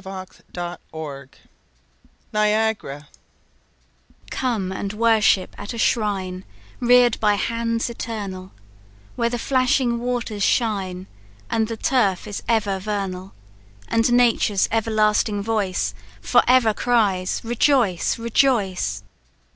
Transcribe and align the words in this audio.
CHAPTER 0.00 0.78
XVII 0.94 1.40
Niagara 2.32 3.08
"Come 4.30 4.70
and 4.70 4.92
worship 4.92 5.56
at 5.58 5.74
a 5.74 5.78
shrine, 5.78 6.44
Rear'd 6.78 7.18
by 7.18 7.34
hands 7.34 7.90
eternal, 7.90 8.52
Where 9.16 9.28
the 9.28 9.40
flashing 9.40 9.98
waters 9.98 10.44
shine, 10.44 11.08
And 11.50 11.66
the 11.66 11.76
turf 11.76 12.28
is 12.28 12.44
ever 12.48 12.78
vernal, 12.78 13.32
And 13.88 14.12
nature's 14.12 14.68
everlasting 14.70 15.42
voice 15.42 15.94
For 16.20 16.44
ever 16.46 16.72
cries 16.72 17.40
rejoice, 17.42 18.20
rejoice!" 18.20 19.02